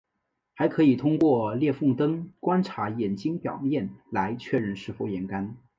[0.55, 5.55] 还可以通过裂缝灯观察眼睛表面来确认是否眼干。